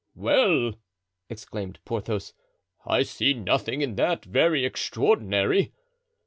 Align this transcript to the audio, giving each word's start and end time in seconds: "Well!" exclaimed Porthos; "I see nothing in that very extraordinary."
"Well!" 0.15 0.79
exclaimed 1.29 1.77
Porthos; 1.85 2.33
"I 2.87 3.03
see 3.03 3.35
nothing 3.35 3.81
in 3.83 3.97
that 3.97 4.25
very 4.25 4.65
extraordinary." 4.65 5.73